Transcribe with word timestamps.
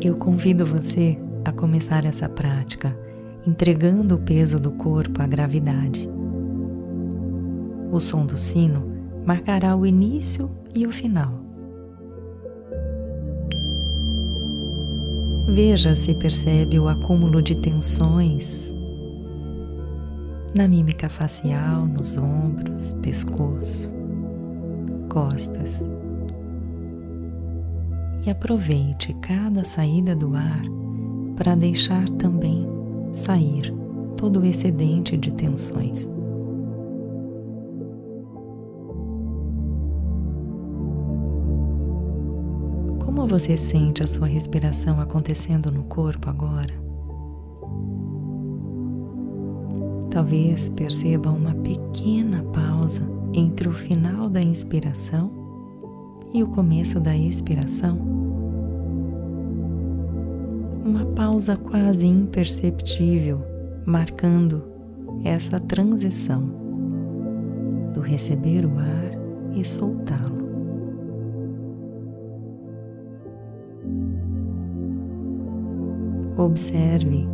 Eu 0.00 0.14
convido 0.16 0.66
você 0.66 1.18
a 1.44 1.50
começar 1.50 2.04
essa 2.04 2.28
prática 2.28 2.96
entregando 3.46 4.16
o 4.16 4.18
peso 4.18 4.60
do 4.60 4.70
corpo 4.72 5.22
à 5.22 5.26
gravidade. 5.26 6.08
O 7.90 7.98
som 7.98 8.26
do 8.26 8.36
sino 8.36 8.92
marcará 9.24 9.74
o 9.74 9.86
início 9.86 10.50
e 10.74 10.86
o 10.86 10.90
final. 10.90 11.40
Veja 15.48 15.96
se 15.96 16.14
percebe 16.14 16.78
o 16.78 16.88
acúmulo 16.88 17.40
de 17.40 17.54
tensões 17.54 18.74
na 20.54 20.68
mímica 20.68 21.08
facial, 21.08 21.86
nos 21.86 22.16
ombros, 22.18 22.92
pescoço, 23.02 23.90
costas 25.08 25.80
e 28.26 28.30
aproveite 28.30 29.14
cada 29.20 29.64
saída 29.64 30.14
do 30.14 30.34
ar 30.34 30.62
para 31.36 31.54
deixar 31.54 32.08
também 32.10 32.66
sair 33.12 33.72
todo 34.16 34.40
o 34.40 34.44
excedente 34.44 35.16
de 35.16 35.30
tensões. 35.32 36.10
Como 43.04 43.28
você 43.28 43.56
sente 43.56 44.02
a 44.02 44.08
sua 44.08 44.26
respiração 44.26 45.00
acontecendo 45.00 45.70
no 45.70 45.84
corpo 45.84 46.28
agora? 46.28 46.74
Talvez 50.10 50.68
perceba 50.70 51.30
uma 51.30 51.54
pequena 51.54 52.42
pausa 52.44 53.06
entre 53.32 53.68
o 53.68 53.72
final 53.72 54.28
da 54.28 54.42
inspiração 54.42 55.30
e 56.32 56.42
o 56.42 56.48
começo 56.48 56.98
da 56.98 57.16
expiração 57.16 58.16
uma 60.86 61.04
pausa 61.04 61.56
quase 61.56 62.06
imperceptível, 62.06 63.44
marcando 63.84 64.62
essa 65.24 65.58
transição 65.58 66.48
do 67.92 68.00
receber 68.00 68.64
o 68.64 68.78
ar 68.78 69.10
e 69.54 69.64
soltá-lo. 69.64 70.46
Observe 76.36 77.26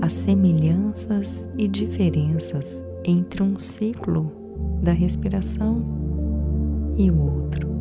as 0.00 0.12
semelhanças 0.12 1.50
e 1.58 1.66
diferenças 1.66 2.84
entre 3.04 3.42
um 3.42 3.58
ciclo 3.58 4.30
da 4.82 4.92
respiração 4.92 5.84
e 6.96 7.10
o 7.10 7.18
outro. 7.18 7.75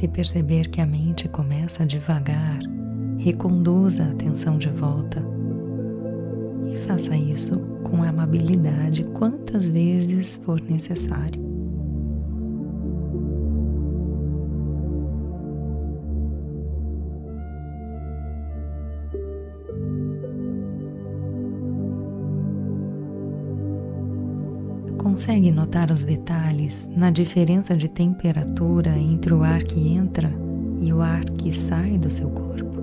Se 0.00 0.08
perceber 0.08 0.70
que 0.70 0.80
a 0.80 0.86
mente 0.86 1.28
começa 1.28 1.84
devagar, 1.84 2.58
reconduza 3.18 4.02
a 4.02 4.10
atenção 4.12 4.56
de 4.56 4.70
volta 4.70 5.22
e 6.66 6.74
faça 6.86 7.14
isso 7.14 7.58
com 7.84 8.02
amabilidade 8.02 9.04
quantas 9.04 9.68
vezes 9.68 10.36
for 10.36 10.58
necessário. 10.58 11.49
Consegue 25.20 25.50
notar 25.50 25.90
os 25.90 26.02
detalhes 26.02 26.88
na 26.96 27.10
diferença 27.10 27.76
de 27.76 27.90
temperatura 27.90 28.96
entre 28.98 29.34
o 29.34 29.42
ar 29.42 29.62
que 29.62 29.92
entra 29.92 30.32
e 30.80 30.90
o 30.94 31.02
ar 31.02 31.22
que 31.26 31.52
sai 31.52 31.98
do 31.98 32.08
seu 32.08 32.30
corpo? 32.30 32.80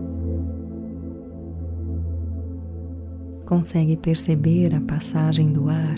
Consegue 3.44 3.98
perceber 3.98 4.76
a 4.76 4.82
passagem 4.82 5.52
do 5.52 5.68
ar 5.68 5.98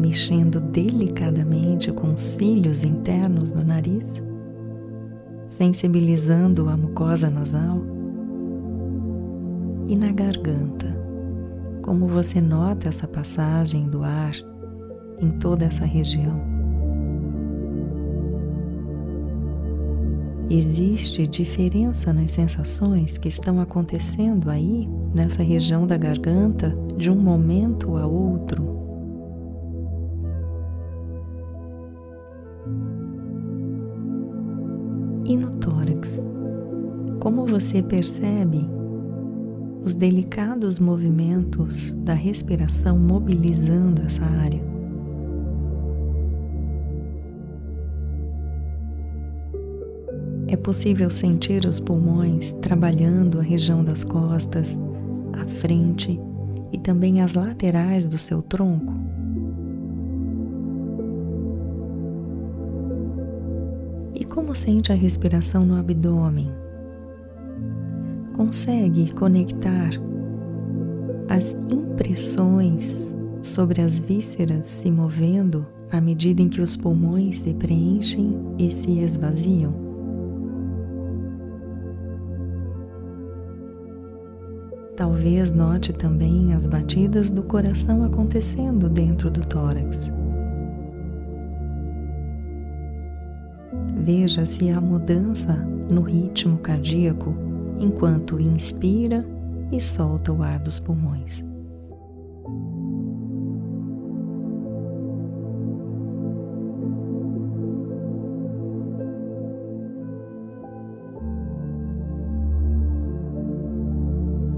mexendo 0.00 0.58
delicadamente 0.58 1.92
com 1.92 2.10
os 2.10 2.22
cílios 2.22 2.82
internos 2.82 3.48
do 3.50 3.64
nariz, 3.64 4.20
sensibilizando 5.46 6.68
a 6.68 6.76
mucosa 6.76 7.30
nasal? 7.30 7.80
E 9.86 9.94
na 9.94 10.10
garganta, 10.10 10.88
como 11.82 12.08
você 12.08 12.40
nota 12.40 12.88
essa 12.88 13.06
passagem 13.06 13.88
do 13.88 14.02
ar 14.02 14.32
em 15.20 15.30
toda 15.30 15.64
essa 15.64 15.84
região. 15.84 16.58
Existe 20.50 21.26
diferença 21.26 22.10
nas 22.10 22.30
sensações 22.30 23.18
que 23.18 23.28
estão 23.28 23.60
acontecendo 23.60 24.48
aí, 24.48 24.88
nessa 25.14 25.42
região 25.42 25.86
da 25.86 25.98
garganta, 25.98 26.74
de 26.96 27.10
um 27.10 27.16
momento 27.16 27.98
a 27.98 28.06
outro? 28.06 28.78
E 35.26 35.36
no 35.36 35.50
tórax? 35.58 36.18
Como 37.20 37.44
você 37.44 37.82
percebe 37.82 38.66
os 39.84 39.92
delicados 39.92 40.78
movimentos 40.78 41.92
da 41.92 42.14
respiração 42.14 42.98
mobilizando 42.98 44.00
essa 44.00 44.24
área? 44.24 44.67
É 50.50 50.56
possível 50.56 51.10
sentir 51.10 51.66
os 51.66 51.78
pulmões 51.78 52.52
trabalhando 52.62 53.38
a 53.38 53.42
região 53.42 53.84
das 53.84 54.02
costas, 54.02 54.80
a 55.34 55.46
frente 55.46 56.18
e 56.72 56.78
também 56.78 57.20
as 57.20 57.34
laterais 57.34 58.06
do 58.06 58.16
seu 58.16 58.40
tronco. 58.40 58.94
E 64.14 64.24
como 64.24 64.56
sente 64.56 64.90
a 64.90 64.94
respiração 64.94 65.66
no 65.66 65.76
abdômen? 65.76 66.50
Consegue 68.34 69.12
conectar 69.12 69.90
as 71.28 71.52
impressões 71.70 73.14
sobre 73.42 73.82
as 73.82 73.98
vísceras 73.98 74.64
se 74.64 74.90
movendo 74.90 75.66
à 75.92 76.00
medida 76.00 76.40
em 76.40 76.48
que 76.48 76.62
os 76.62 76.74
pulmões 76.74 77.40
se 77.40 77.52
preenchem 77.52 78.34
e 78.58 78.70
se 78.70 78.98
esvaziam? 79.00 79.87
Talvez 84.98 85.52
note 85.52 85.92
também 85.92 86.52
as 86.52 86.66
batidas 86.66 87.30
do 87.30 87.44
coração 87.44 88.02
acontecendo 88.02 88.88
dentro 88.88 89.30
do 89.30 89.42
tórax. 89.46 90.10
Veja 94.04 94.44
se 94.44 94.70
há 94.70 94.80
mudança 94.80 95.54
no 95.88 96.02
ritmo 96.02 96.58
cardíaco 96.58 97.32
enquanto 97.78 98.40
inspira 98.40 99.24
e 99.70 99.80
solta 99.80 100.32
o 100.32 100.42
ar 100.42 100.58
dos 100.58 100.80
pulmões. 100.80 101.47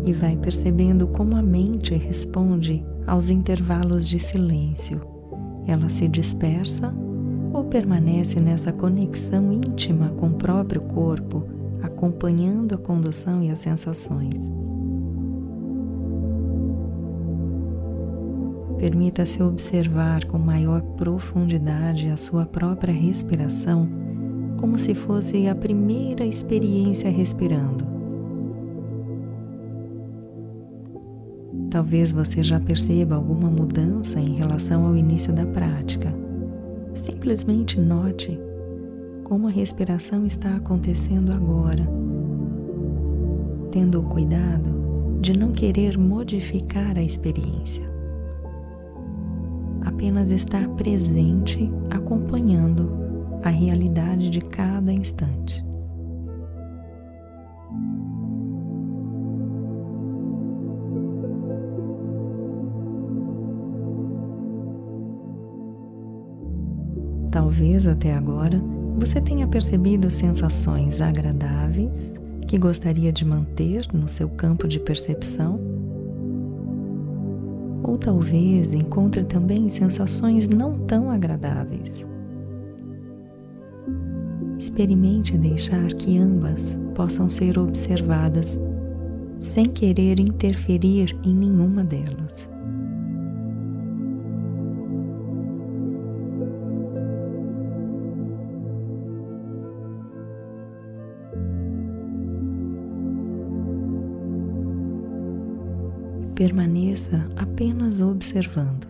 E 0.04 0.12
vai 0.12 0.36
percebendo 0.36 1.06
como 1.06 1.36
a 1.36 1.42
mente 1.42 1.94
responde 1.94 2.84
aos 3.06 3.30
intervalos 3.30 4.08
de 4.08 4.18
silêncio. 4.18 5.00
Ela 5.66 5.88
se 5.88 6.08
dispersa 6.08 6.94
ou 7.52 7.64
permanece 7.64 8.40
nessa 8.40 8.72
conexão 8.72 9.52
íntima 9.52 10.10
com 10.10 10.28
o 10.28 10.34
próprio 10.34 10.80
corpo, 10.82 11.44
acompanhando 11.82 12.74
a 12.74 12.78
condução 12.78 13.42
e 13.42 13.50
as 13.50 13.58
sensações. 13.58 14.50
Permita-se 18.78 19.42
observar 19.42 20.24
com 20.24 20.38
maior 20.38 20.80
profundidade 20.80 22.08
a 22.08 22.16
sua 22.16 22.46
própria 22.46 22.94
respiração, 22.94 23.86
como 24.56 24.78
se 24.78 24.94
fosse 24.94 25.46
a 25.48 25.54
primeira 25.54 26.24
experiência 26.24 27.10
respirando 27.10 27.99
Talvez 31.70 32.10
você 32.10 32.42
já 32.42 32.58
perceba 32.58 33.14
alguma 33.14 33.48
mudança 33.48 34.18
em 34.18 34.34
relação 34.34 34.86
ao 34.86 34.96
início 34.96 35.32
da 35.32 35.46
prática. 35.46 36.12
Simplesmente 36.94 37.80
note 37.80 38.38
como 39.22 39.46
a 39.46 39.50
respiração 39.50 40.26
está 40.26 40.56
acontecendo 40.56 41.32
agora, 41.32 41.86
tendo 43.70 44.00
o 44.00 44.02
cuidado 44.02 45.18
de 45.20 45.38
não 45.38 45.52
querer 45.52 45.96
modificar 45.96 46.98
a 46.98 47.02
experiência. 47.02 47.88
apenas 50.00 50.30
estar 50.30 50.66
presente, 50.70 51.70
acompanhando 51.90 52.90
a 53.44 53.50
realidade 53.50 54.30
de 54.30 54.40
cada 54.40 54.90
instante. 54.90 55.62
Talvez 67.60 67.86
até 67.86 68.14
agora 68.14 68.58
você 68.96 69.20
tenha 69.20 69.46
percebido 69.46 70.10
sensações 70.10 70.98
agradáveis 70.98 72.10
que 72.48 72.56
gostaria 72.56 73.12
de 73.12 73.22
manter 73.22 73.86
no 73.92 74.08
seu 74.08 74.30
campo 74.30 74.66
de 74.66 74.80
percepção. 74.80 75.60
Ou 77.82 77.98
talvez 77.98 78.72
encontre 78.72 79.24
também 79.24 79.68
sensações 79.68 80.48
não 80.48 80.78
tão 80.86 81.10
agradáveis. 81.10 82.06
Experimente 84.58 85.36
deixar 85.36 85.92
que 85.92 86.16
ambas 86.16 86.78
possam 86.94 87.28
ser 87.28 87.58
observadas 87.58 88.58
sem 89.38 89.66
querer 89.66 90.18
interferir 90.18 91.14
em 91.22 91.34
nenhuma 91.34 91.84
delas. 91.84 92.48
Permaneça 106.40 107.28
apenas 107.36 108.00
observando. 108.00 108.86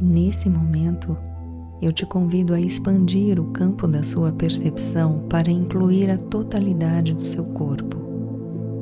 Nesse 0.00 0.48
momento, 0.48 1.14
eu 1.82 1.92
te 1.92 2.06
convido 2.06 2.54
a 2.54 2.60
expandir 2.60 3.38
o 3.38 3.52
campo 3.52 3.86
da 3.86 4.02
sua 4.02 4.32
percepção 4.32 5.26
para 5.28 5.50
incluir 5.50 6.08
a 6.08 6.16
totalidade 6.16 7.12
do 7.12 7.22
seu 7.22 7.44
corpo, 7.44 7.98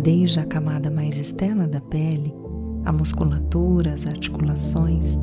desde 0.00 0.38
a 0.38 0.44
camada 0.44 0.92
mais 0.92 1.18
externa 1.18 1.66
da 1.66 1.80
pele 1.80 2.40
a 2.84 2.92
musculatura, 2.92 3.92
as 3.92 4.06
articulações, 4.06 5.18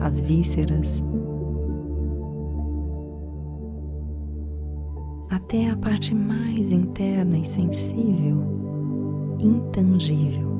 as 0.00 0.20
vísceras, 0.20 1.02
até 5.30 5.70
a 5.70 5.76
parte 5.76 6.14
mais 6.14 6.72
interna 6.72 7.38
e 7.38 7.44
sensível, 7.44 8.42
intangível. 9.38 10.54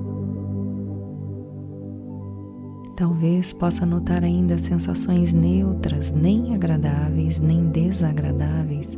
Talvez 2.97 3.53
possa 3.53 3.85
notar 3.85 4.23
ainda 4.23 4.57
sensações 4.57 5.33
neutras, 5.33 6.13
nem 6.13 6.55
agradáveis 6.55 7.41
nem 7.41 7.67
desagradáveis, 7.67 8.97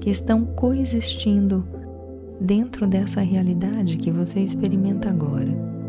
que 0.00 0.10
estão 0.10 0.44
coexistindo 0.44 1.64
dentro 2.40 2.86
dessa 2.86 3.20
realidade 3.20 3.96
que 3.96 4.10
você 4.10 4.40
experimenta 4.40 5.08
agora. 5.08 5.81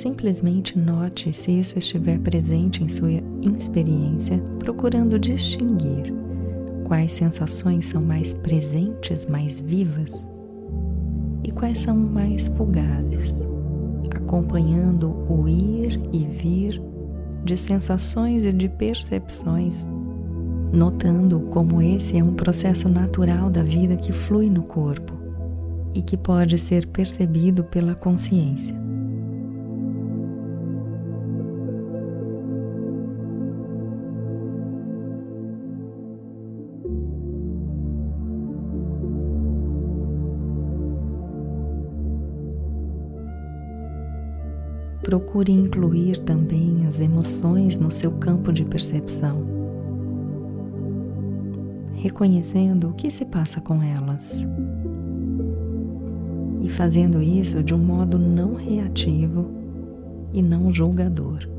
Simplesmente 0.00 0.78
note 0.78 1.30
se 1.30 1.52
isso 1.58 1.78
estiver 1.78 2.18
presente 2.20 2.82
em 2.82 2.88
sua 2.88 3.10
experiência, 3.42 4.42
procurando 4.58 5.18
distinguir 5.18 6.10
quais 6.84 7.12
sensações 7.12 7.84
são 7.84 8.00
mais 8.00 8.32
presentes, 8.32 9.26
mais 9.26 9.60
vivas 9.60 10.26
e 11.44 11.52
quais 11.52 11.80
são 11.80 11.94
mais 11.94 12.48
fugazes, 12.48 13.36
acompanhando 14.10 15.22
o 15.28 15.46
ir 15.46 16.00
e 16.14 16.24
vir 16.24 16.82
de 17.44 17.54
sensações 17.58 18.46
e 18.46 18.54
de 18.54 18.70
percepções, 18.70 19.86
notando 20.72 21.40
como 21.50 21.82
esse 21.82 22.16
é 22.16 22.24
um 22.24 22.32
processo 22.32 22.88
natural 22.88 23.50
da 23.50 23.62
vida 23.62 23.96
que 23.96 24.14
flui 24.14 24.48
no 24.48 24.62
corpo 24.62 25.12
e 25.94 26.00
que 26.00 26.16
pode 26.16 26.58
ser 26.58 26.86
percebido 26.86 27.62
pela 27.64 27.94
consciência. 27.94 28.79
Procure 45.10 45.50
incluir 45.50 46.18
também 46.18 46.86
as 46.86 47.00
emoções 47.00 47.76
no 47.76 47.90
seu 47.90 48.12
campo 48.12 48.52
de 48.52 48.64
percepção, 48.64 49.44
reconhecendo 51.94 52.90
o 52.90 52.92
que 52.92 53.10
se 53.10 53.24
passa 53.24 53.60
com 53.60 53.82
elas 53.82 54.46
e 56.60 56.68
fazendo 56.70 57.20
isso 57.20 57.60
de 57.60 57.74
um 57.74 57.78
modo 57.78 58.20
não 58.20 58.54
reativo 58.54 59.50
e 60.32 60.40
não 60.40 60.72
julgador. 60.72 61.49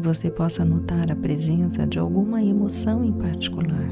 Você 0.00 0.30
possa 0.30 0.64
notar 0.64 1.10
a 1.10 1.16
presença 1.16 1.86
de 1.86 1.98
alguma 1.98 2.42
emoção 2.42 3.04
em 3.04 3.12
particular. 3.12 3.90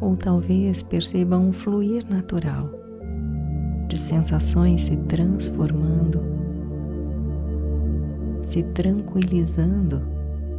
Ou 0.00 0.16
talvez 0.16 0.82
perceba 0.82 1.38
um 1.38 1.52
fluir 1.52 2.04
natural 2.08 2.70
de 3.88 3.98
sensações 3.98 4.82
se 4.82 4.96
transformando, 4.96 6.22
se 8.48 8.62
tranquilizando 8.62 10.02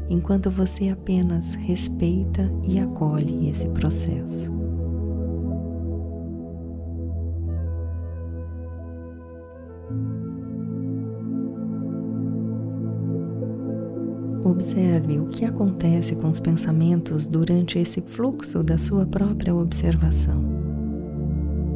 enquanto 0.10 0.52
você 0.52 0.90
apenas 0.90 1.56
respeita 1.56 2.52
e 2.64 2.80
acolhe 2.80 3.50
esse 3.50 3.68
processo. 3.70 4.63
Observe 14.54 15.20
o 15.20 15.26
que 15.26 15.46
acontece 15.46 16.16
com 16.16 16.30
os 16.30 16.40
pensamentos 16.40 17.28
durante 17.28 17.80
esse 17.80 18.00
fluxo 18.02 18.64
da 18.64 18.78
sua 18.78 19.04
própria 19.04 19.54
observação, 19.54 20.44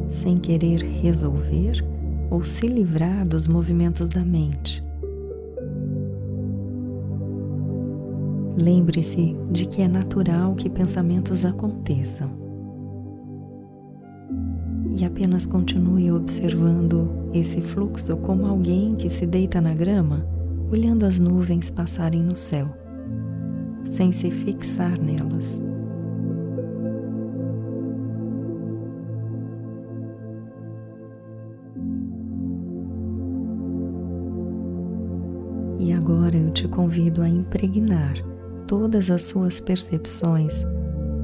sem 0.08 0.38
querer 0.38 0.84
resolver 0.84 1.84
ou 2.30 2.44
se 2.44 2.68
livrar 2.68 3.26
dos 3.26 3.48
movimentos 3.48 4.08
da 4.08 4.24
mente. 4.24 4.80
Lembre-se 8.56 9.36
de 9.50 9.66
que 9.66 9.82
é 9.82 9.88
natural 9.88 10.54
que 10.54 10.70
pensamentos 10.70 11.44
aconteçam 11.44 12.30
e 14.96 15.04
apenas 15.04 15.44
continue 15.44 16.12
observando 16.12 17.10
esse 17.32 17.60
fluxo 17.60 18.16
como 18.18 18.46
alguém 18.46 18.94
que 18.94 19.10
se 19.10 19.26
deita 19.26 19.60
na 19.60 19.74
grama 19.74 20.37
olhando 20.70 21.06
as 21.06 21.18
nuvens 21.18 21.70
passarem 21.70 22.22
no 22.22 22.36
céu, 22.36 22.68
sem 23.84 24.12
se 24.12 24.30
fixar 24.30 24.98
nelas. 24.98 25.60
E 35.80 35.92
agora 35.92 36.36
eu 36.36 36.50
te 36.50 36.68
convido 36.68 37.22
a 37.22 37.28
impregnar 37.28 38.14
todas 38.66 39.10
as 39.10 39.22
suas 39.22 39.60
percepções 39.60 40.64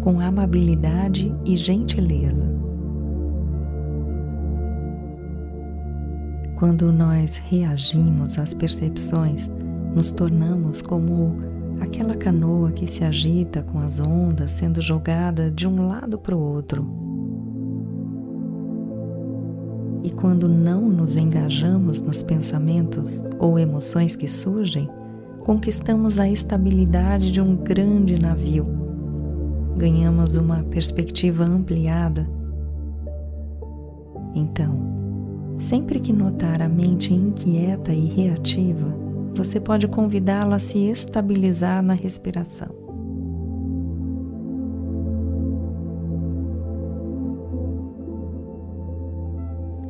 com 0.03 0.21
amabilidade 0.21 1.35
e 1.45 1.57
gentileza. 1.57 2.55
Quando 6.57 6.93
nós 6.93 7.37
reagimos 7.37 8.39
às 8.39 8.55
percepções, 8.55 9.51
nos 9.95 10.13
tornamos 10.13 10.81
como 10.81 11.33
aquela 11.81 12.15
canoa 12.15 12.71
que 12.71 12.87
se 12.87 13.03
agita 13.05 13.63
com 13.63 13.81
as 13.81 13.99
ondas 13.99 14.53
sendo 14.53 14.81
jogada 14.81 15.51
de 15.51 15.67
um 15.67 15.89
lado 15.89 16.17
para 16.17 16.37
o 16.37 16.41
outro. 16.41 16.87
E 20.05 20.11
quando 20.11 20.49
não 20.49 20.89
nos 20.89 21.17
engajamos 21.17 22.01
nos 22.01 22.23
pensamentos 22.23 23.25
ou 23.39 23.59
emoções 23.59 24.15
que 24.15 24.29
surgem, 24.29 24.89
conquistamos 25.41 26.19
a 26.19 26.29
estabilidade 26.29 27.31
de 27.31 27.41
um 27.41 27.57
grande 27.57 28.19
navio, 28.19 28.67
ganhamos 29.77 30.37
uma 30.37 30.63
perspectiva 30.63 31.45
ampliada. 31.45 32.29
Então, 34.35 35.04
sempre 35.59 36.01
que 36.01 36.13
notar 36.13 36.61
a 36.61 36.69
mente 36.69 37.13
inquieta 37.13 37.93
e 37.93 38.07
reativa, 38.07 38.95
você 39.35 39.59
pode 39.59 39.89
convidá-la 39.89 40.57
a 40.57 40.61
se 40.61 40.79
estabilizar 40.79 41.83
na 41.83 41.95
respiração. 41.95 42.69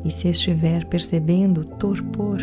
E 0.03 0.11
se 0.11 0.27
estiver 0.27 0.85
percebendo 0.85 1.65
torpor, 1.65 2.37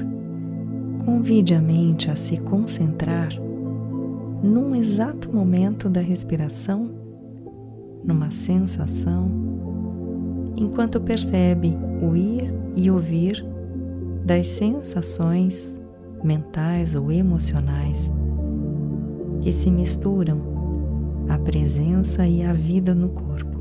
convide 1.05 1.55
a 1.55 1.61
mente 1.61 2.11
a 2.11 2.17
se 2.17 2.37
concentrar 2.37 3.29
num 4.43 4.75
exato 4.75 5.33
momento 5.33 5.89
da 5.89 6.01
respiração, 6.01 6.91
numa 8.05 8.33
sensação, 8.33 9.31
enquanto 10.57 11.01
percebe 11.01 11.77
o 12.01 12.17
ir 12.17 12.53
e 12.77 12.91
ouvir 12.91 13.45
das 14.25 14.47
sensações 14.47 15.81
mentais 16.23 16.95
ou 16.95 17.11
emocionais 17.11 18.11
que 19.41 19.53
se 19.53 19.71
misturam 19.71 20.41
à 21.29 21.39
presença 21.39 22.27
e 22.27 22.45
à 22.45 22.53
vida 22.53 22.95
no 22.95 23.09
corpo. 23.09 23.61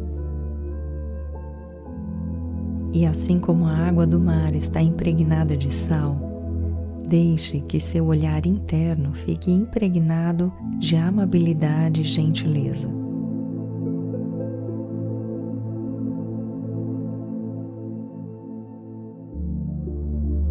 E 2.93 3.05
assim 3.05 3.39
como 3.39 3.65
a 3.65 3.75
água 3.75 4.05
do 4.05 4.19
mar 4.19 4.53
está 4.53 4.81
impregnada 4.81 5.55
de 5.55 5.73
sal, 5.73 6.31
Deixe 7.11 7.59
que 7.59 7.77
seu 7.77 8.05
olhar 8.05 8.45
interno 8.45 9.13
fique 9.13 9.51
impregnado 9.51 10.49
de 10.79 10.95
amabilidade 10.95 11.99
e 11.99 12.03
gentileza. 12.05 13.00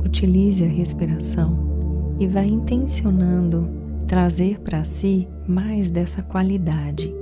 Utilize 0.05 0.65
a 0.65 0.69
respiração 0.69 2.17
e 2.19 2.27
vá 2.27 2.43
intencionando 2.43 3.69
trazer 4.07 4.59
para 4.61 4.85
si 4.85 5.29
mais 5.47 5.89
dessa 5.89 6.23
qualidade. 6.23 7.15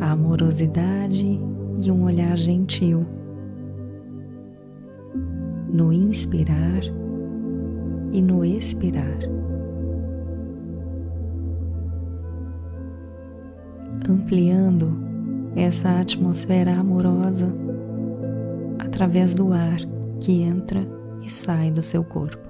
A 0.00 0.12
amorosidade 0.12 1.40
e 1.80 1.90
um 1.90 2.04
olhar 2.04 2.36
gentil 2.36 3.06
no 5.72 5.92
inspirar 5.92 6.80
e 8.12 8.22
no 8.22 8.44
expirar. 8.44 9.18
Ampliando 14.08 14.96
essa 15.54 16.00
atmosfera 16.00 16.72
amorosa 16.72 17.52
através 18.98 19.32
do 19.32 19.52
ar 19.52 19.78
que 20.20 20.42
entra 20.42 20.84
e 21.22 21.30
sai 21.30 21.70
do 21.70 21.80
seu 21.80 22.02
corpo. 22.02 22.48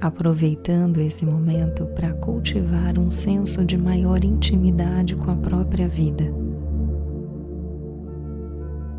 aproveitando 0.00 0.98
esse 0.98 1.26
momento 1.26 1.84
para 1.88 2.14
cultivar 2.14 2.98
um 2.98 3.10
senso 3.10 3.62
de 3.62 3.76
maior 3.76 4.24
intimidade 4.24 5.14
com 5.14 5.30
a 5.30 5.36
própria 5.36 5.86
vida. 5.86 6.24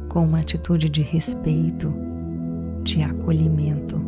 Com 0.07 0.25
uma 0.25 0.41
atitude 0.41 0.87
de 0.89 1.01
respeito, 1.01 1.91
de 2.83 3.01
acolhimento 3.01 3.99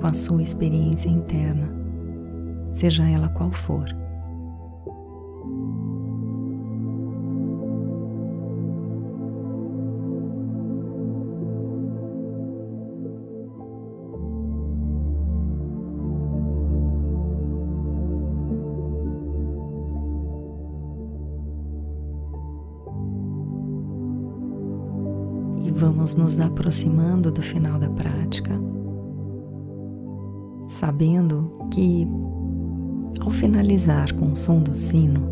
com 0.00 0.06
a 0.08 0.12
sua 0.12 0.42
experiência 0.42 1.08
interna, 1.08 1.72
seja 2.72 3.08
ela 3.08 3.28
qual 3.28 3.52
for. 3.52 4.01
Vamos 26.12 26.36
nos 26.36 26.40
aproximando 26.40 27.30
do 27.30 27.42
final 27.42 27.78
da 27.78 27.88
prática, 27.88 28.50
sabendo 30.68 31.50
que, 31.70 32.06
ao 33.20 33.30
finalizar 33.30 34.12
com 34.14 34.32
o 34.32 34.36
som 34.36 34.62
do 34.62 34.74
sino, 34.74 35.22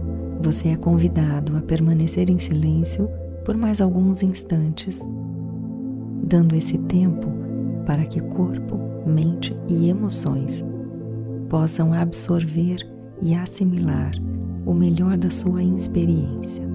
você 0.43 0.69
é 0.69 0.77
convidado 0.77 1.57
a 1.57 1.61
permanecer 1.61 2.31
em 2.31 2.39
silêncio 2.39 3.09
por 3.45 3.57
mais 3.57 3.81
alguns 3.81 4.23
instantes, 4.23 5.01
dando 6.25 6.55
esse 6.55 6.79
tempo 6.79 7.29
para 7.85 8.05
que 8.05 8.21
corpo, 8.21 8.79
mente 9.07 9.57
e 9.69 9.89
emoções 9.89 10.65
possam 11.49 11.93
absorver 11.93 12.79
e 13.21 13.35
assimilar 13.35 14.13
o 14.65 14.73
melhor 14.73 15.17
da 15.17 15.31
sua 15.31 15.63
experiência. 15.63 16.70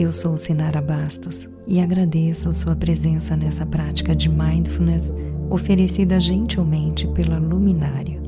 Eu 0.00 0.14
sou 0.14 0.38
Sinara 0.38 0.80
Bastos 0.80 1.46
e 1.68 1.78
agradeço 1.78 2.54
sua 2.54 2.74
presença 2.74 3.36
nessa 3.36 3.66
prática 3.66 4.16
de 4.16 4.30
mindfulness 4.30 5.12
oferecida 5.50 6.18
gentilmente 6.18 7.06
pela 7.08 7.36
Luminária. 7.36 8.18